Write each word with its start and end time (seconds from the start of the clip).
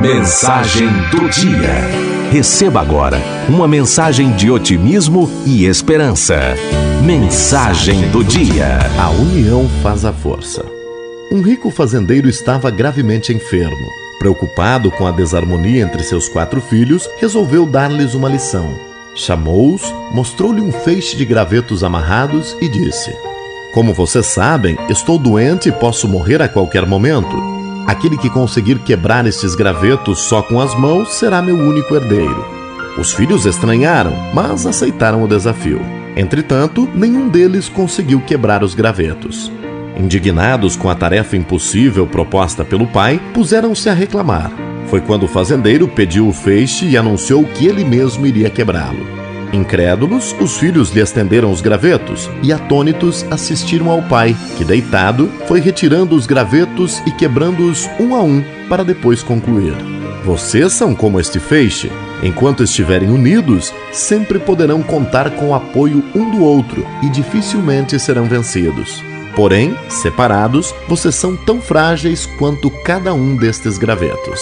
Mensagem 0.00 0.88
do 1.10 1.28
dia. 1.28 2.30
Receba 2.30 2.80
agora 2.80 3.20
uma 3.46 3.68
mensagem 3.68 4.32
de 4.32 4.50
otimismo 4.50 5.30
e 5.44 5.66
esperança. 5.66 6.54
Mensagem 7.04 8.08
do 8.08 8.24
dia. 8.24 8.78
A 8.98 9.10
união 9.10 9.68
faz 9.82 10.06
a 10.06 10.12
força. 10.12 10.64
Um 11.30 11.42
rico 11.42 11.70
fazendeiro 11.70 12.26
estava 12.26 12.70
gravemente 12.70 13.34
enfermo. 13.34 13.86
Preocupado 14.18 14.90
com 14.90 15.06
a 15.06 15.10
desarmonia 15.10 15.82
entre 15.82 16.02
seus 16.02 16.26
quatro 16.26 16.60
filhos, 16.62 17.08
resolveu 17.18 17.66
dar-lhes 17.66 18.14
uma 18.14 18.30
lição. 18.30 18.74
Chamou-os, 19.14 19.82
mostrou-lhe 20.10 20.62
um 20.62 20.72
feixe 20.72 21.14
de 21.16 21.26
gravetos 21.26 21.84
amarrados 21.84 22.56
e 22.62 22.68
disse: 22.68 23.14
Como 23.74 23.92
vocês 23.92 24.24
sabem, 24.24 24.76
estou 24.88 25.18
doente 25.18 25.68
e 25.68 25.72
posso 25.72 26.08
morrer 26.08 26.40
a 26.40 26.48
qualquer 26.48 26.86
momento. 26.86 27.61
Aquele 27.86 28.16
que 28.16 28.30
conseguir 28.30 28.78
quebrar 28.80 29.26
estes 29.26 29.54
gravetos 29.54 30.20
só 30.20 30.40
com 30.40 30.60
as 30.60 30.74
mãos 30.74 31.14
será 31.14 31.42
meu 31.42 31.56
único 31.56 31.94
herdeiro. 31.94 32.44
Os 32.96 33.12
filhos 33.12 33.46
estranharam, 33.46 34.12
mas 34.32 34.66
aceitaram 34.66 35.22
o 35.22 35.28
desafio. 35.28 35.80
Entretanto, 36.16 36.88
nenhum 36.94 37.28
deles 37.28 37.68
conseguiu 37.68 38.20
quebrar 38.20 38.62
os 38.62 38.74
gravetos. 38.74 39.50
Indignados 39.96 40.76
com 40.76 40.88
a 40.88 40.94
tarefa 40.94 41.36
impossível 41.36 42.06
proposta 42.06 42.64
pelo 42.64 42.86
pai, 42.86 43.20
puseram-se 43.34 43.88
a 43.88 43.94
reclamar. 43.94 44.52
Foi 44.86 45.00
quando 45.00 45.24
o 45.24 45.28
fazendeiro 45.28 45.88
pediu 45.88 46.28
o 46.28 46.32
feixe 46.32 46.86
e 46.86 46.96
anunciou 46.96 47.44
que 47.44 47.66
ele 47.66 47.84
mesmo 47.84 48.26
iria 48.26 48.50
quebrá-lo. 48.50 49.21
Incrédulos, 49.52 50.34
os 50.40 50.56
filhos 50.56 50.90
lhe 50.90 51.00
estenderam 51.00 51.50
os 51.50 51.60
gravetos 51.60 52.30
e, 52.42 52.52
atônitos, 52.52 53.24
assistiram 53.30 53.90
ao 53.90 54.02
pai, 54.02 54.34
que, 54.56 54.64
deitado, 54.64 55.30
foi 55.46 55.60
retirando 55.60 56.16
os 56.16 56.26
gravetos 56.26 57.02
e 57.06 57.10
quebrando-os 57.10 57.88
um 58.00 58.14
a 58.14 58.22
um, 58.22 58.42
para 58.68 58.82
depois 58.82 59.22
concluir: 59.22 59.74
Vocês 60.24 60.72
são 60.72 60.94
como 60.94 61.20
este 61.20 61.38
feixe. 61.38 61.92
Enquanto 62.22 62.62
estiverem 62.62 63.10
unidos, 63.10 63.74
sempre 63.90 64.38
poderão 64.38 64.82
contar 64.82 65.30
com 65.32 65.48
o 65.48 65.54
apoio 65.54 66.02
um 66.14 66.30
do 66.30 66.42
outro 66.42 66.86
e 67.02 67.10
dificilmente 67.10 67.98
serão 67.98 68.24
vencidos. 68.24 69.02
Porém, 69.34 69.76
separados, 69.88 70.74
vocês 70.88 71.14
são 71.14 71.36
tão 71.36 71.60
frágeis 71.60 72.26
quanto 72.38 72.70
cada 72.70 73.12
um 73.12 73.34
destes 73.34 73.76
gravetos. 73.76 74.40